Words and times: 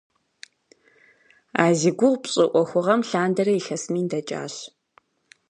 А 1.63 1.65
зи 1.79 1.91
гугъу 1.97 2.19
пщӏы 2.21 2.45
ӏуэхугъуэм 2.51 3.01
лъандэрэ 3.09 3.53
илъэс 3.59 3.83
мин 3.93 4.05
дэкӏащ. 4.11 4.55